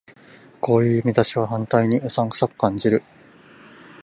[0.61, 3.03] こういう見出しは反対にうさんくさく感じる